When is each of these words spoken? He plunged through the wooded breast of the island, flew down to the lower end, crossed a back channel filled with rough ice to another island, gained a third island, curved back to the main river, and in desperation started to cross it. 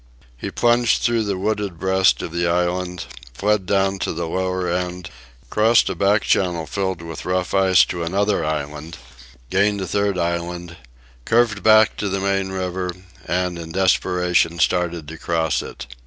He 0.35 0.49
plunged 0.49 1.03
through 1.03 1.25
the 1.25 1.37
wooded 1.37 1.77
breast 1.77 2.23
of 2.23 2.31
the 2.31 2.47
island, 2.47 3.05
flew 3.35 3.59
down 3.59 3.99
to 3.99 4.13
the 4.13 4.27
lower 4.27 4.67
end, 4.67 5.11
crossed 5.51 5.89
a 5.89 5.95
back 5.95 6.23
channel 6.23 6.65
filled 6.65 7.03
with 7.03 7.23
rough 7.23 7.53
ice 7.53 7.85
to 7.85 8.01
another 8.01 8.43
island, 8.43 8.97
gained 9.51 9.79
a 9.79 9.85
third 9.85 10.17
island, 10.17 10.77
curved 11.25 11.61
back 11.61 11.97
to 11.97 12.09
the 12.09 12.19
main 12.19 12.49
river, 12.49 12.91
and 13.27 13.59
in 13.59 13.71
desperation 13.73 14.57
started 14.57 15.07
to 15.07 15.19
cross 15.19 15.61
it. 15.61 15.85